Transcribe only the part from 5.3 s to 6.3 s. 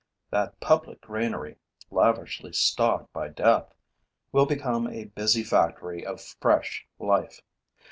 factory of